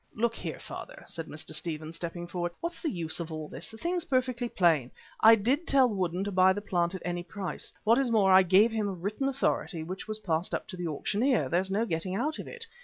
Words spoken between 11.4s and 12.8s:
There's no getting out of it.